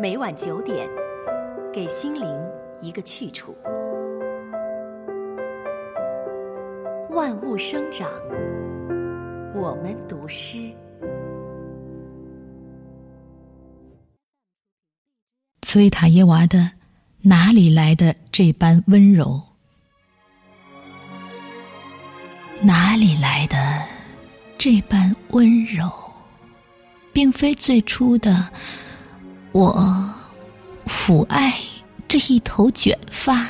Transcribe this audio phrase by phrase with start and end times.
[0.00, 0.88] 每晚九点，
[1.70, 2.26] 给心灵
[2.80, 3.54] 一个去处。
[7.10, 8.08] 万物生长，
[9.54, 10.72] 我们读诗。
[15.60, 16.70] 茨维塔耶娃的
[17.20, 19.38] 哪里来的这般温柔？
[22.62, 23.58] 哪里来的
[24.56, 25.86] 这般温柔？
[27.12, 28.48] 并非最初的
[29.52, 30.14] 我
[30.86, 31.52] 抚爱
[32.06, 33.48] 这一头卷发，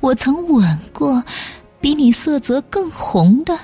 [0.00, 1.22] 我曾吻过
[1.80, 3.58] 比你色泽更红的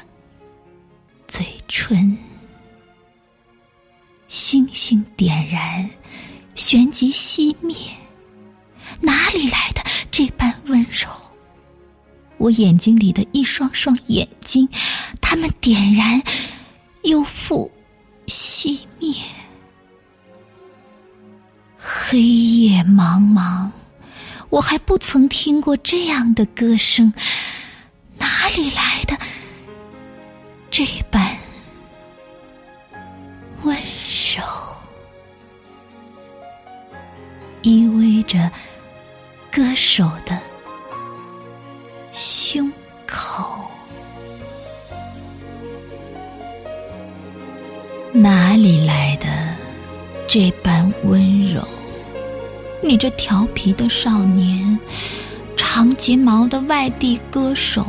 [1.26, 2.16] 嘴唇。
[4.28, 5.88] 星星点燃，
[6.54, 7.76] 旋即熄灭，
[9.00, 11.08] 哪里来的这般温柔？
[12.38, 14.68] 我眼睛里的一双双眼睛，
[15.20, 16.22] 它们点燃
[17.02, 17.70] 又复。
[18.26, 19.14] 熄灭，
[22.08, 23.68] 黑夜茫茫，
[24.48, 27.12] 我还不曾听过这样的歌声，
[28.16, 29.18] 哪里来的
[30.70, 31.36] 这般
[33.62, 33.76] 温
[34.36, 34.40] 柔？
[37.62, 38.52] 依偎着
[39.50, 40.38] 歌手的
[42.12, 42.72] 胸
[43.04, 43.68] 口。
[48.12, 49.26] 哪里来的
[50.28, 51.66] 这般温柔？
[52.86, 54.78] 你这调皮的少年，
[55.56, 57.84] 长睫毛的外地歌手，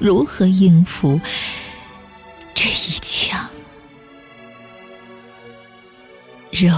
[0.00, 1.20] 如何应付
[2.52, 3.48] 这一腔
[6.50, 6.72] 柔？